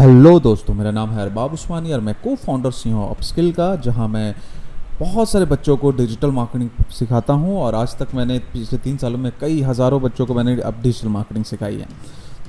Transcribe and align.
Hello 0.00 0.38
दोस्तों, 0.40 0.74
मेरा 0.74 0.90
नाम 0.90 1.10
है 1.10 1.20
अरबाब 1.22 1.52
उस्मानी 1.52 1.92
और 1.92 2.00
मैं 2.00 2.14
को 2.14 2.34
फाउंडर 2.36 2.70
सी 2.70 2.90
हूँ 2.90 3.08
अपस्किल 3.10 3.50
का, 3.52 3.74
जहाँ 3.76 4.06
मैं 4.08 4.34
बहुत 5.00 5.30
सारे 5.30 5.44
बच्चों 5.46 5.76
को 5.76 5.90
डिजिटल 5.92 6.30
मार्केटिंग 6.30 6.84
सिखाता 6.90 7.32
हूँ 7.32 7.58
और 7.60 7.74
आज 7.74 7.96
तक 7.98 8.14
मैंने 8.14 8.38
पिछले 8.52 8.78
तीन 8.78 8.96
सालों 8.96 9.18
में 9.18 9.30
कई 9.40 9.60
हज़ारों 9.62 10.00
बच्चों 10.02 10.26
को 10.26 10.34
मैंने 10.34 10.56
अब 10.60 10.80
डिजिटल 10.82 11.08
मार्केटिंग 11.08 11.44
सिखाई 11.44 11.76
है। 11.76 11.88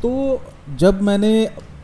तो 0.01 0.41
जब 0.77 1.01
मैंने 1.01 1.33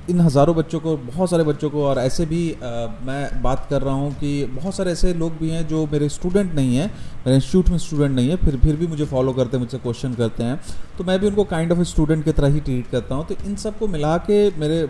इन 0.10 0.20
हज़ारों 0.22 0.56
बच्चों 0.56 0.80
को 0.80 0.96
बहुत 0.98 1.30
सारे 1.30 1.44
बच्चों 1.44 1.70
को 1.70 1.84
और 1.86 2.00
ऐसे 2.00 2.26
भी 2.26 2.42
आ, 2.54 2.58
मैं 3.06 3.42
बात 3.42 3.68
कर 3.70 3.82
रहा 3.82 3.94
हूँ 3.94 4.12
कि 4.16 4.46
बहुत 4.52 4.76
सारे 4.76 4.92
ऐसे 4.92 5.14
लोग 5.14 5.38
भी 5.38 5.50
हैं 5.50 5.68
जो 5.68 5.86
मेरे 5.92 6.10
स्टूडेंट 6.10 6.54
नहीं 6.56 6.76
हैं 6.76 6.88
मेरे 7.26 7.36
इंस्टीट्यूट 7.36 7.70
में 7.70 7.78
स्टूडेंट 7.78 8.12
नहीं 8.12 8.30
है 8.30 8.36
फिर 8.38 8.58
फिर 8.60 8.76
भी 8.76 8.88
मुझे 8.88 9.06
फॉलो 9.06 9.34
करते 9.34 9.58
हैं 9.58 9.60
मुझसे 9.60 9.78
क्वेश्चन 9.78 10.14
करते 10.14 10.44
हैं। 10.44 10.60
तो 10.98 11.04
मैं 11.04 11.20
भी 11.20 11.28
उनको 11.28 11.44
काइंड 11.46 11.72
ऑफ़ 11.72 11.82
स्टूडेंट 11.86 12.24
की 12.26 12.32
तरह 12.32 12.54
ही 12.54 12.60
ट्रीट 12.60 12.90
करता 12.92 13.16
हूँ। 13.16 13.26
तो 13.28 13.36
इन 13.46 13.56
सबको 13.56 13.88
मिला 13.88 14.18
के 14.30 14.40
मेरे 14.60 14.86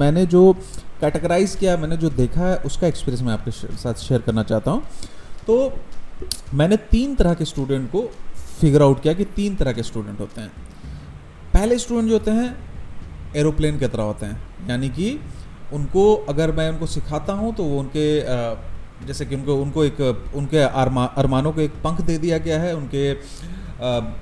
मैंने 0.00 0.26
जो 0.26 0.52
कैटेगराइज 1.00 1.54
किया 1.56 1.76
मैंने 1.76 1.96
जो 1.96 2.10
देखा 2.12 2.40
है 2.40 2.56
उसका 2.66 2.86
एक्सपीरियंस 2.86 3.22
मैं 3.26 3.32
आपके 3.32 3.50
साथ 3.78 3.94
शेयर 4.00 4.20
करना 4.20 4.42
चाहता 4.42 4.70
हूँ। 4.70 4.82
तो 5.46 5.72
मैंने 6.54 6.76
तीन 6.90 7.14
तरह 7.14 7.34
के 7.34 7.44
स्टूडेंट 7.44 7.90
को 7.90 8.02
फिगर 8.60 8.82
आउट 8.82 9.02
किया 9.02 9.14
कि 9.14 9.24
तीन 9.36 9.56
तरह 9.56 9.72
के 9.72 9.82
स्टूडेंट 9.82 10.20
होते 10.20 10.40
हैं। 10.40 10.52
पहले 11.54 11.78
स्टूडेंट 11.78 12.08
जो 12.08 12.14
होते 12.14 12.30
हैं 12.30 12.71
एरोप्लेन 13.36 13.78
की 13.78 13.86
तरह 13.86 14.02
होते 14.04 14.26
हैं। 14.26 14.68
यानी 14.68 14.88
कि 14.90 15.18
उनको 15.72 16.14
अगर 16.28 16.52
मैं 16.52 16.68
उनको 16.70 16.86
सिखाता 16.88 17.32
हूँ 17.32 17.54
तो 17.54 17.64
वो 17.64 17.78
उनके 17.80 18.06
जैसे 19.06 19.26
कि 19.26 19.34
उनको 19.34 19.54
उनको 19.56 19.84
एक, 19.84 20.00
उनके 20.36 20.58
अरमा, 20.58 21.04
अरमानों 21.04 21.52
को 21.52 21.60
एक 21.60 21.72
पंख 21.84 22.00
दे 22.02 22.18
दिया 22.18 22.38
गया 22.40 22.60
है, 22.60 22.74
उनके 22.76 23.50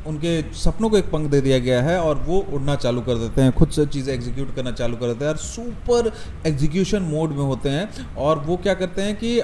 उनके 0.08 0.30
सपनों 0.54 0.88
को 0.90 0.96
एक 0.98 1.10
पंख 1.10 1.30
दे 1.30 1.40
दिया 1.40 1.58
गया 1.58 1.80
है, 1.82 1.98
और 2.00 2.18
वो 2.26 2.38
उड़ना 2.52 2.74
चालू 2.76 3.00
कर 3.00 3.14
देते 3.16 3.42
हैं। 3.42 3.52
खुद 3.52 3.70
से 3.70 3.84
चीज़ें 3.86 4.12
एग्जीक्यूट 4.14 4.54
करना 4.56 4.70
चालू 4.72 4.96
कर 4.96 5.06
देते 5.06 5.24
हैं, 5.24 5.32
और 5.32 5.38
सुपर 5.38 6.10
एग्जीक्यूशन 6.46 7.02
मोड 7.04 7.30
में 7.30 7.44
होते 7.44 7.68
हैं। 7.68 8.14
और 8.18 8.38
वो 8.46 8.56
क्या 8.58 8.74
करते 8.74 9.02
हैं 9.02 9.16
कि 9.16 9.34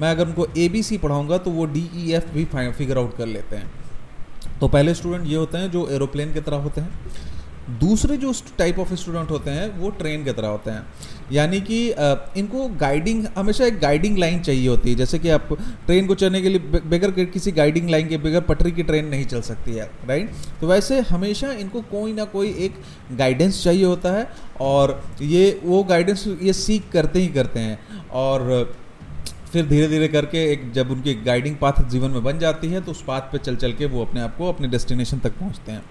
मैं 0.00 0.10
अगर 0.10 0.26
उनको 0.26 0.46
ए 0.58 0.68
बी 0.68 0.82
सी 0.82 0.98
पढ़ाऊँगा 0.98 1.38
तो 1.38 1.50
वो 1.50 1.66
डी 1.66 1.88
ई 1.96 2.12
एफ़ 2.12 2.32
भी 2.34 2.44
फिगर 2.72 2.98
आउट 2.98 3.16
कर 3.16 3.26
लेते 3.28 3.56
हैं। 3.56 3.70
तो 4.60 4.68
पहले 4.68 4.94
स्टूडेंट 4.94 5.26
ये 5.26 5.36
होते 5.36 5.58
हैं 5.58 5.70
जो 5.70 5.88
एरोप्लेन 5.90 6.32
की 6.32 6.40
तरह 6.40 6.56
होते 6.58 6.80
हैं। 6.80 6.90
दूसरे 7.70 8.16
जो 8.16 8.32
टाइप 8.58 8.78
ऑफ़ 8.78 8.92
स्टूडेंट 8.94 9.30
होते 9.30 9.50
हैं, 9.50 9.68
वो 9.78 9.90
ट्रेन 9.90 10.24
की 10.24 10.32
तरह 10.32 10.48
होते 10.48 10.70
हैं। 10.70 10.86
यानी 11.32 11.60
कि 11.60 11.78
इनको 12.36 12.66
गाइडिंग 12.78 13.24
हमेशा 13.36 13.64
एक 13.64 13.78
गाइडिंग 13.80 14.18
लाइन 14.18 14.40
चाहिए 14.40 14.68
होती 14.68 14.90
है। 14.90 14.96
जैसे 14.96 15.18
कि 15.18 15.28
आप 15.28 15.48
ट्रेन 15.86 16.06
को 16.06 16.14
चलने 16.14 16.40
के 16.42 16.48
लिए 16.48 16.80
बगैर 16.86 17.24
किसी 17.26 17.52
गाइडिंग 17.52 17.90
लाइन 17.90 18.08
के, 18.08 18.16
बगैर 18.18 18.40
पटरी 18.40 18.72
की 18.72 18.82
ट्रेन 18.82 19.06
नहीं 19.08 19.24
चल 19.24 19.40
सकती 19.42 19.72
है 19.72 19.90
राइट 20.08 20.30
तो 20.60 20.66
वैसे 20.66 21.00
हमेशा 21.00 21.52
इनको 21.54 21.80
कोई 21.90 22.12
ना 22.12 22.24
कोई 22.24 22.48
एक 22.58 22.74
गाइडेंस 23.12 23.62
चाहिए 23.64 23.84
होता 23.84 24.12
है 24.12 24.28
और 24.60 25.02
ये, 25.22 25.60
वो 25.64 25.82
गाइडेंस 25.84 26.26
ये 26.42 26.52
सीख 26.52 26.90
करते 26.92 27.20
ही 27.20 27.28
करते 27.28 27.60
हैं। 27.60 28.08
और, 28.10 28.72
फिर 29.52 29.66
धीरे 29.66 29.88
धीरे 29.88 30.08
करके 30.08 30.44
एक, 30.52 30.70
जब 30.72 30.90
उनकी 30.90 31.14
गाइडिंग 31.14 31.56
पाथ 31.56 31.82
जीवन 31.90 32.10
में 32.10 32.22
बन 32.24 32.38
जाती 32.38 32.68
है 32.68 32.80
तो 32.80 32.90
उस 32.90 33.02
पाथ 33.04 33.20
पे 33.32 33.38
चल 33.38 33.56
चल 33.56 33.72
के 33.72 33.86
वो 33.86 34.04
अपने 34.04 34.20
आप 34.20 34.36
को 34.36 34.48
अपने 34.48 34.68
डेस्टिनेशन 34.68 35.18
तक 35.18 35.38
पहुँचते 35.38 35.72
हैं। 35.72 35.82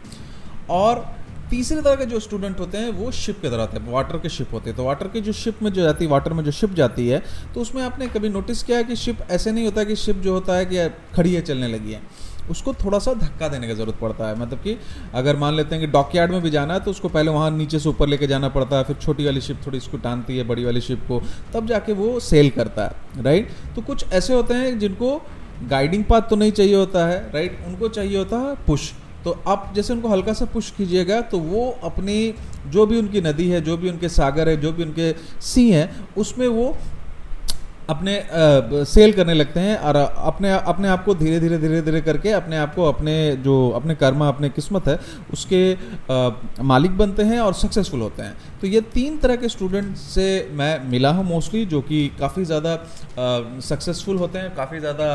और 0.70 1.04
तीसरे 1.52 1.82
तरह 1.82 1.96
के 1.96 2.06
जो 2.06 2.20
स्टूडेंट 2.20 2.60
होते 2.60 2.78
हैं, 2.78 2.90
वो 2.92 3.12
शिप 3.14 3.40
के 3.42 3.50
तरह 3.50 3.62
होते 3.62 3.78
हैं 3.78 3.92
वाटर 3.92 4.18
के 4.18 4.30
शिप 4.30 4.54
होते 4.54 4.70
हैं। 4.70 4.78
तो 4.78 4.84
वाटर 4.84 5.08
की 5.08 5.22
जो 5.22 5.32
शिप 5.34 5.62
में 5.64 5.72
जो 5.72 5.82
जाती 5.84 6.06
है 6.06 6.12
वाटर 6.12 6.34
में 6.34 6.44
जो 6.44 6.52
शिप 6.54 6.74
जाती 6.74 7.08
है 7.08 7.22
तो 7.54 7.62
उसमें 7.62 7.82
आपने 7.84 8.08
कभी 8.10 8.30
नोटिस 8.32 8.64
किया 8.64 8.78
है 8.78 8.84
कि 8.84 8.96
शिप 8.98 9.22
ऐसे 9.32 9.52
नहीं 9.52 9.66
होता 9.66 9.84
कि 9.84 9.96
शिप 9.98 10.18
जो 10.18 10.34
होता 10.34 10.56
है 10.56 10.66
कि 10.66 10.90
खड़ी 11.16 11.34
है, 11.34 11.42
चलने 11.42 11.68
लगी 11.68 11.92
है? 11.92 12.02
उसको 12.52 12.74
थोड़ा 12.76 13.00
सा 13.00 13.14
धक्का 13.16 13.48
देने 13.48 13.68
की 13.68 13.74
ज़रूरत 13.74 13.98
पड़ता 13.98 14.28
है। 14.28 14.40
मतलब 14.40 14.60
कि 14.60 14.78
अगर 15.16 15.36
मान 15.38 15.56
लेते 15.56 15.76
हैं 15.76 15.86
कि 15.86 15.92
डॉकयार्ड 15.92 16.32
में 16.32 16.42
भी 16.42 16.50
जाना 16.50 16.74
है 16.74 16.80
तो 16.80 16.92
उसको 16.92 17.10
पहले 17.10 17.32
वहाँ 17.32 17.52
नीचे 17.52 17.80
से 17.80 17.90
ऊपर 17.90 18.08
लेके 18.08 18.28
जाना 18.28 18.50
पड़ता 18.50 18.78
है, 18.78 18.84
फिर 18.84 18.96
छोटी 18.98 19.26
वाली 19.26 19.42
शिप 19.42 19.60
थोड़ी 19.66 19.78
इसको 19.78 19.98
टानती 20.00 20.38
है, 20.38 20.44
बड़ी 20.46 20.66
वाली 20.66 20.82
शिप 20.82 21.06
को, 21.08 21.22
तब 21.54 21.68
जाके 21.68 21.94
वो 21.94 22.20
सेल 22.22 22.50
करता 22.52 22.86
है 22.86 23.24
राइट 23.24 23.52
तो 23.76 23.82
कुछ 23.82 24.12
ऐसे 24.14 24.34
होते 24.34 24.54
हैं 24.54 24.78
जिनको 24.80 25.22
गाइडिंग 25.70 26.04
पाथ 26.06 26.22
तो 26.22 26.36
नहीं 26.36 26.52
चाहिए 26.54 26.76
होता 26.76 27.06
है 27.08 27.20
राइट 27.34 27.60
उनको 27.68 27.88
चाहिए 27.90 28.18
होता 28.18 28.38
है 28.40 28.56
पुश 28.68 28.92
तो 29.26 29.38
आप 29.48 29.72
जैसे 29.76 29.94
उनको 29.94 30.10
हल्का 30.10 30.34
सा 30.34 30.46
पुश 30.54 30.72
कीजिएगा 30.78 31.22
तो 31.24 31.40
वो 31.42 31.70
अपनी 31.84 32.34
जो 32.68 32.86
भी 32.86 32.98
उनकी 33.00 33.22
नदी 33.22 33.50
है 33.50 33.62
जो 33.62 33.78
भी 33.78 33.90
उनके 33.90 34.10
सागर 34.12 34.50
है 34.50 34.58
जो 34.58 34.72
भी 34.72 34.84
उनके 34.84 35.14
सी 35.44 35.70
हैं 35.72 35.90
उसमें 36.18 36.48
वो 36.50 36.76
अपने 37.90 38.18
आ, 38.18 38.84
सेल 38.86 39.14
करने 39.14 39.34
लगते 39.34 39.60
हैं 39.60 39.78
और 39.80 39.96
अपने 39.96 40.52
अपने 40.52 40.88
आप 40.88 41.04
को 41.06 41.14
धीरे 41.16 41.40
धीरे 41.40 41.58
धीरे 41.58 41.82
धीरे 41.82 42.02
करके 42.02 42.32
अपने 42.32 42.58
आप 42.58 42.76
को 42.76 42.84
अपने 42.84 43.16
जो 43.38 43.56
अपने 43.76 43.96
कर्मा 43.96 44.28
अपने 44.28 44.50
किस्मत 44.50 44.88
है 44.88 44.98
उसके 45.34 45.62
आ, 45.74 46.30
मालिक 46.64 46.98
बनते 46.98 47.24
हैं 47.24 47.40
और 47.40 47.54
सक्सेसफुल 47.54 48.02
होते 48.02 48.24
हैं। 48.24 48.60
तो 48.62 48.68
ये 48.68 48.82
तीन 48.94 49.18
तरह 49.18 49.36
के 49.36 49.50
स्टूडेंट 49.50 49.96
से 49.98 50.28
मैं 50.54 50.74
मिला 50.90 51.12
हूँ 51.12 51.26
मोस्टली 51.26 51.66
जो 51.66 51.82
कि 51.82 52.08
काफ़ी 52.20 52.46
ज़्यादा 52.46 52.76
सक्सेसफुल 53.62 54.18
होते 54.18 54.40
हैं 54.40 54.56
काफ़ी 54.56 54.80
ज़्यादा 54.80 55.08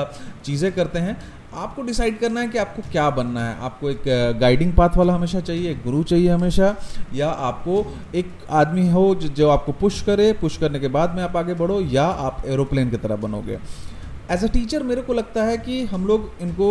चीज़ें 0.44 0.71
करते 0.73 0.99
हैं। 0.99 1.17
आपको 1.56 1.83
डिसाइड 1.83 2.19
करना 2.19 2.41
है 2.41 2.49
कि 2.49 2.59
आपको 2.59 2.83
क्या 2.93 3.09
बनना 3.11 3.44
है। 3.44 3.56
आपको 3.61 3.91
एक 3.91 4.03
गाइडिंग 4.41 4.72
पाथ 4.72 4.97
वाला 4.97 5.12
हमेशा 5.15 5.41
चाहिए, 5.41 5.71
एक 5.71 5.83
गुरु 5.84 6.03
चाहिए 6.03 6.28
हमेशा, 6.28 6.75
या 7.15 7.28
आपको 7.28 7.84
एक 8.15 8.33
आदमी 8.53 8.89
हो 8.91 9.15
जो 9.15 9.28
जो 9.31 9.49
आपको 9.50 9.72
पुश 9.72 10.00
करे 10.03 10.33
पुश 10.41 10.56
करने 10.56 10.81
के 10.81 10.89
बाद 10.89 11.15
में 11.17 11.22
आप 11.22 11.37
आगे 11.37 11.55
बढ़ो, 11.55 11.81
या 11.81 12.05
आप 12.05 12.43
एरोप्लेन 12.47 12.91
की 12.91 12.97
तरह 12.97 13.17
बनोगे। 13.17 13.59
एज 14.31 14.44
अ 14.44 14.49
टीचर 14.49 14.83
मेरे 14.83 15.03
को 15.03 15.12
लगता 15.12 15.44
है 15.44 15.56
कि 15.59 15.84
हम 15.84 16.06
लोग 16.06 16.31
इनको 16.43 16.69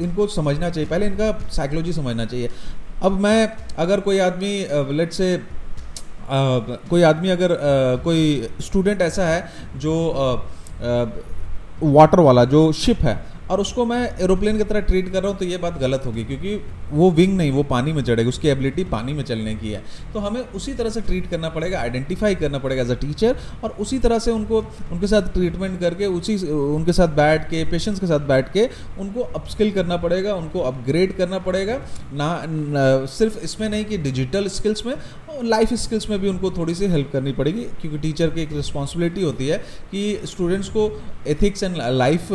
इनको 0.00 0.26
समझना 0.28 0.70
चाहिए। 0.70 0.88
पहले 0.90 1.06
इनका 1.06 1.32
साइकोलॉजी 1.50 1.92
समझना 1.92 2.24
चाहिए। 2.24 2.50
अब 3.02 3.12
मैं, 3.20 3.52
अगर 3.78 4.00
कोई 4.00 4.18
आदमी 4.20 4.52
लेट 4.96 5.12
से 5.12 5.40
कोई 6.30 7.02
आदमी 7.02 7.28
अगर 7.30 7.56
कोई 8.04 8.48
स्टूडेंट 8.60 9.02
ऐसा 9.02 9.26
है, 9.26 9.40
जो 9.76 9.94
वाटर 11.82 12.20
वाला, 12.20 12.44
जो 12.46 12.60
शिप 12.74 13.00
है 13.00 13.18
और 13.50 13.60
उसको 13.60 13.84
मैं 13.84 14.00
एरोप्लेन 14.20 14.58
की 14.58 14.64
तरह 14.64 14.80
ट्रीट 14.80 15.12
कर 15.12 15.22
रहा 15.22 15.30
हूँ 15.30 15.38
तो 15.38 15.44
ये 15.44 15.56
बात 15.56 15.78
गलत 15.80 16.02
होगी 16.06 16.24
क्योंकि 16.24 16.54
वो 16.92 17.10
विंग 17.10 17.36
नहीं 17.36 17.50
वो 17.50 17.62
पानी 17.62 17.92
में 17.92 18.02
चढ़ेगी 18.02 18.28
उसकी 18.28 18.48
एबिलिटी 18.48 18.84
पानी 18.84 19.12
में 19.12 19.22
चलने 19.24 19.54
की 19.54 19.70
है। 19.70 19.82
तो 20.14 20.20
हमें 20.20 20.40
उसी 20.40 20.74
तरह 20.74 20.90
से 20.90 21.00
ट्रीट 21.00 21.28
करना 21.30 21.48
पड़ेगा 21.48 21.80
आइडेंटिफाई 21.80 22.34
करना 22.34 22.58
पड़ेगा 22.58 22.82
एज 22.82 22.90
अ 22.90 22.94
टीचर 23.00 23.36
और 23.64 23.76
उसी 23.80 23.98
तरह 23.98 24.18
से 24.18 24.30
उनको 24.30 24.58
उनके 24.92 25.06
साथ 25.06 25.32
ट्रीटमेंट 25.34 25.78
करके 25.80 26.06
उसी 26.18 26.36
उनके 26.50 26.92
साथ 26.92 27.16
बैठ 27.16 27.48
के 27.50 27.64
पेशेंट्स 27.70 28.00
के 28.00 28.06
साथ 28.06 28.26
बैठ 28.28 28.52
के 28.52 28.68
उनको 29.00 29.20
अपस्किल 29.20 29.70
करना 29.72 29.96
पड़ेगा 29.96 30.34
उनको 30.34 30.60
अपग्रेड 30.62 31.16
करना 31.16 31.38
पड़ेगा। 31.40 31.78
ना, 32.12 32.42
ना 32.46 33.06
सिर्फ़ 33.06 33.38
इसमें 33.38 33.68
नहीं 33.68 33.84
कि 33.84 33.98
डिजिटल 33.98 34.48
स्किल्स 34.48 34.86
में 34.86 34.94
लाइफ 35.44 35.72
स्किल्स 35.74 36.08
में 36.10 36.18
भी 36.20 36.28
उनको 36.28 36.50
थोड़ी 36.50 36.74
सी 36.74 36.86
हेल्प 36.86 37.10
करनी 37.12 37.32
पड़ेगी 37.32 37.62
क्योंकि 37.80 37.98
टीचर 37.98 38.30
की 38.30 38.42
एक 38.42 38.52
रिस्पॉन्सिबिलिटी 38.52 39.22
होती 39.22 39.46
है 39.48 39.58
कि 39.90 40.20
स्टूडेंट्स 40.24 40.68
को 40.68 40.90
ethics 41.28 41.62
and 41.62 41.76
life 41.76 42.28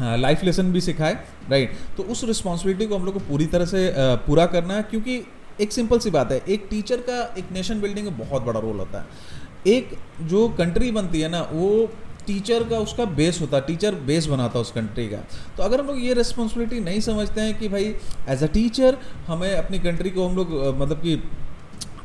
life 0.00 0.44
lesson 0.44 0.72
भी 0.72 0.80
सिखाए 0.80 1.18
राइट 1.50 1.76
तो 1.96 2.02
उस 2.04 2.24
रिस्पॉन्सिबिलिटी 2.24 2.86
को 2.86 2.96
हम 2.96 3.04
लोग 3.04 3.14
को 3.14 3.20
पूरी 3.28 3.46
तरह 3.46 3.66
से 3.66 3.90
पूरा 4.26 4.46
करना 4.46 4.74
है, 4.74 4.82
क्योंकि 4.82 5.22
एक 5.60 5.72
सिंपल 5.72 5.98
सी 5.98 6.10
बात 6.10 6.32
है, 6.32 6.40
एक 6.48 6.66
टीचर 6.70 7.00
का 7.00 7.22
एक 7.38 7.52
नेशन 7.52 7.80
बिल्डिंग 7.80 8.06
में 8.06 8.18
बहुत 8.18 8.42
बड़ा 8.42 8.60
रोल 8.60 8.78
होता 8.78 9.00
है। 9.00 9.72
एक 9.72 9.96
जो 10.22 10.48
कंट्री 10.58 10.90
बनती 10.90 11.20
है 11.20 11.28
ना, 11.28 11.40
वो 11.52 11.90
टीचर 12.26 12.62
का 12.68 12.78
उसका 12.78 13.04
बेस 13.14 13.40
होता 13.40 13.56
है 13.56 13.62
टीचर 13.66 13.94
बेस 14.06 14.26
बनाता 14.26 14.58
है 14.58 14.62
उस 14.62 14.70
कंट्री 14.72 15.06
का। 15.08 15.16
तो 15.56 15.62
अगर 15.62 15.80
हम 15.80 15.86
लोग 15.86 16.02
ये 16.02 16.14
रिस्पॉन्सिबिलिटी 16.14 16.80
नहीं 16.80 17.00
समझते 17.02 17.40
हैं 17.40 17.58
कि 17.58 17.68
भाई 17.68 17.94
एज 18.28 18.42
अ 18.42 18.46
टीचर 18.52 18.98
हमें 19.26 19.50
अपनी 19.52 19.78
कंट्री 19.80 20.10
को 20.10 20.26
हम 20.28 20.36
लोग 20.36 20.52
मतलब 20.80 20.96
कि 20.98 21.16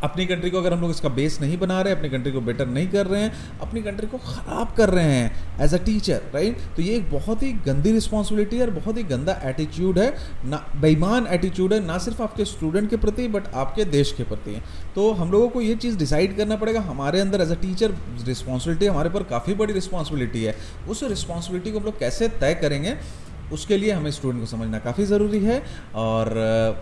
अपनी 0.03 0.25
कंट्री 0.25 0.49
को 0.49 0.57
अगर 0.57 0.73
हम 0.73 0.81
लोग 0.81 0.91
इसका 0.91 1.09
बेस 1.11 1.39
नहीं 1.41 1.57
बना 1.59 1.81
रहे, 1.81 1.93
अपनी 1.93 2.09
कंट्री 2.09 2.31
को 2.31 2.41
बेटर 2.41 2.67
नहीं 2.67 2.87
कर 2.89 3.07
रहे 3.07 3.21
हैं, 3.21 3.31
अपनी 3.61 3.81
कंट्री 3.81 4.07
को 4.07 4.17
ख़राब 4.19 4.73
कर 4.77 4.89
रहे 4.89 5.05
हैं 5.05 5.61
एज 5.61 5.73
अ 5.73 5.77
टीचर 5.85 6.21
राइट 6.33 6.57
तो 6.75 6.81
ये 6.81 6.95
एक 6.95 7.09
बहुत 7.11 7.43
ही 7.43 7.51
गंदी 7.65 7.91
रिस्पॉन्सिबिलिटी 7.91 8.57
है 8.57 8.65
और 8.65 8.71
बहुत 8.71 8.97
ही 8.97 9.03
गंदा 9.05 9.39
एटीट्यूड 9.45 9.99
है, 9.99 10.13
ना 10.45 10.65
बेईमान 10.81 11.27
एटीट्यूड 11.29 11.73
है, 11.73 11.79
ना 11.85 11.97
सिर्फ़ 11.99 12.21
आपके 12.23 12.45
स्टूडेंट 12.45 12.89
के 12.89 12.97
प्रति 12.97 13.27
बट 13.29 13.53
आपके 13.55 13.85
देश 13.87 14.11
के 14.11 14.23
प्रति। 14.25 14.61
तो 14.95 15.11
हम 15.13 15.31
लोगों 15.31 15.49
को 15.49 15.61
ये 15.61 15.75
चीज़ 15.77 15.97
डिसाइड 15.97 16.35
करना 16.37 16.55
पड़ेगा। 16.55 16.81
हमारे 16.81 17.19
अंदर 17.19 17.41
एज 17.41 17.51
अ 17.51 17.55
टीचर 17.61 17.95
रिस्पॉन्सिबिलिटी 18.27 18.85
हमारे 18.85 19.09
पर 19.09 19.23
काफ़ी 19.25 19.53
बड़ी 19.55 19.73
रिस्पॉन्सिबिलिटी 19.73 20.43
है। 20.43 20.55
उस 20.89 21.03
रिस्पॉन्सिबिलिटी 21.05 21.71
को 21.71 21.79
हम 21.79 21.85
लोग 21.85 21.99
कैसे 21.99 22.27
तय 22.39 22.53
करेंगे? 22.61 22.95
उसके 23.53 23.77
लिए 23.77 23.91
हमें 23.91 24.11
स्टूडेंट 24.11 24.41
को 24.41 24.47
समझना 24.47 24.79
काफ़ी 24.79 25.05
ज़रूरी 25.05 25.43
है 25.43 25.61
और 25.95 26.33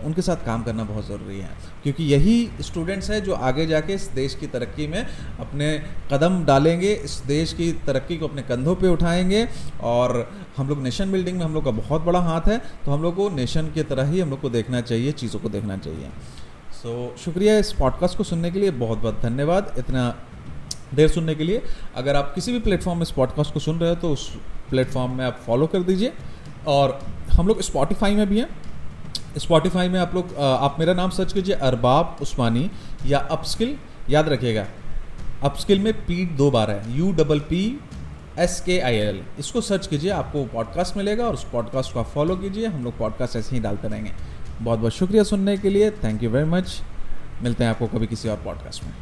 उनके 0.04 0.22
साथ 0.22 0.44
काम 0.46 0.62
करना 0.62 0.84
बहुत 0.84 1.06
ज़रूरी 1.06 1.38
है। 1.40 1.50
क्योंकि 1.82 2.04
यही 2.04 2.50
स्टूडेंट्स 2.60 3.10
हैं 3.10 3.22
जो 3.24 3.34
आगे 3.34 3.66
जाके 3.66 3.92
इस 3.92 4.08
देश 4.14 4.34
की 4.34 4.46
तरक्की 4.46 4.86
में 4.86 5.06
अपने 5.40 5.82
कदम 6.12 6.44
डालेंगे 6.44 6.92
इस 6.94 7.22
देश 7.26 7.52
की 7.52 7.72
तरक्की 7.86 8.16
को 8.16 8.28
अपने 8.28 8.42
कंधों 8.42 8.74
पे 8.74 8.88
उठाएँगे 8.88 9.48
और 9.82 10.32
हम 10.56 10.68
लोग 10.68 10.82
नेशन 10.82 11.12
बिल्डिंग 11.12 11.38
में 11.38 11.44
हम 11.44 11.54
लोग 11.54 11.64
का 11.64 11.70
बहुत 11.70 12.02
बड़ा 12.02 12.20
हाथ 12.20 12.48
है 12.48 12.58
तो 12.58 12.92
हम 12.92 13.02
लोग 13.02 13.16
को 13.16 13.28
नेशन 13.28 13.70
की 13.70 13.82
तरह 13.82 14.10
ही 14.10 14.20
हम 14.20 14.30
लोग 14.30 14.40
को 14.40 14.50
देखना 14.50 14.80
चाहिए 14.80 15.12
चीज़ों 15.12 15.40
को 15.40 15.48
देखना 15.48 15.76
चाहिए। 15.76 16.08
सो 16.72 17.14
so, 17.16 17.20
शुक्रिया 17.20 17.58
इस 17.58 17.72
पॉडकास्ट 17.72 18.18
को 18.18 18.24
सुनने 18.24 18.50
के 18.50 18.58
लिए 18.58 18.70
बहुत 18.70 18.98
बहुत 18.98 19.20
धन्यवाद। 19.20 19.74
इतना 19.78 20.02
देर 20.94 21.08
सुनने 21.08 21.34
के 21.34 21.44
लिए। 21.44 21.62
अगर 21.96 22.16
आप 22.16 22.32
किसी 22.34 22.52
भी 22.52 22.58
प्लेटफॉर्म 22.58 22.98
में 22.98 23.02
इस 23.02 23.10
पॉडकास्ट 23.10 23.54
को 23.54 23.60
सुन 23.60 23.78
रहे 23.78 23.88
हो 23.90 23.96
तो 23.96 24.10
उस 24.10 24.28
प्लेटफॉर्म 24.70 25.12
में 25.12 25.24
आप 25.24 25.40
फॉलो 25.46 25.66
कर 25.66 25.82
दीजिए। 25.82 26.12
और 26.68 26.98
हम 27.32 27.48
लोग 27.48 27.60
स्पॉटिफाई 27.62 28.14
में 28.14 28.26
भी 28.28 28.38
हैं। 28.38 29.38
स्पॉटिफाई 29.38 29.88
में 29.88 29.98
आप 30.00 30.14
लोग 30.14 30.34
आप 30.38 30.76
मेरा 30.78 30.94
नाम 30.94 31.10
सर्च 31.10 31.32
कीजिए 31.32 31.54
अरबाब 31.54 32.16
उस्मानी 32.22 32.70
या 33.06 33.18
अपस्किल, 33.30 33.76
याद 34.10 34.28
रखिएगा। 34.28 34.66
अपस्किल 35.42 35.78
में 35.78 35.92
पी 36.06 36.24
दो 36.36 36.50
बार 36.50 36.70
है। 36.70 36.96
यू 36.96 37.12
डबल 37.12 37.40
पी 37.40 37.62
एस 38.38 38.60
के 38.60 38.78
आई 38.80 38.96
एल 38.96 39.20
इसको 39.38 39.60
सर्च 39.60 39.86
कीजिए, 39.86 40.10
आपको 40.10 40.44
पॉडकास्ट 40.44 40.96
मिलेगा 40.96 41.26
और 41.26 41.34
उस 41.34 41.44
पॉडकास्ट 41.52 41.92
को 41.92 42.00
आप 42.00 42.06
फॉलो 42.06 42.36
कीजिए। 42.36 42.66
हम 42.66 42.84
लोग 42.84 42.98
पॉडकास्ट 42.98 43.36
ऐसे 43.36 43.56
ही 43.56 43.62
डालते 43.62 43.88
रहेंगे। 43.88 44.12
बहुत 44.62 44.78
बहुत 44.78 44.92
शुक्रिया 44.92 45.22
सुनने 45.24 45.56
के 45.56 45.70
लिए। 45.70 45.90
थैंक 46.04 46.22
यू 46.22 46.30
वेरी 46.30 46.48
मच 46.48 46.80
मिलते 47.42 47.64
हैं 47.64 47.70
आपको 47.70 47.86
कभी 47.86 48.06
किसी 48.06 48.28
और 48.28 48.36
पॉडकास्ट 48.36 48.84
में। 48.84 48.92